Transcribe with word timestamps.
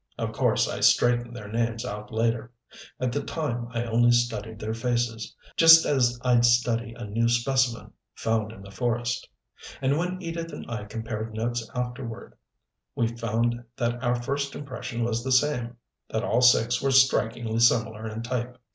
Of 0.17 0.31
course 0.33 0.67
I 0.67 0.79
straightened 0.79 1.35
their 1.35 1.47
names 1.47 1.85
out 1.85 2.11
later. 2.11 2.51
At 2.99 3.11
the 3.11 3.21
time 3.21 3.67
I 3.69 3.83
only 3.85 4.11
studied 4.11 4.57
their 4.57 4.73
faces 4.73 5.35
just 5.55 5.85
as 5.85 6.19
I'd 6.23 6.43
study 6.43 6.95
a 6.97 7.05
new 7.05 7.29
specimen, 7.29 7.91
found 8.15 8.51
in 8.51 8.63
the 8.63 8.71
forest. 8.71 9.29
And 9.79 9.99
when 9.99 10.19
Edith 10.19 10.51
and 10.53 10.65
I 10.67 10.85
compared 10.85 11.35
notes 11.35 11.69
afterward 11.75 12.33
we 12.95 13.09
found 13.09 13.63
that 13.77 14.01
our 14.03 14.15
first 14.15 14.55
impression 14.55 15.03
was 15.03 15.23
the 15.23 15.31
same 15.31 15.77
that 16.09 16.23
all 16.23 16.41
six 16.41 16.81
were 16.81 16.89
strikingly 16.89 17.59
similar 17.59 18.07
in 18.07 18.23
type. 18.23 18.57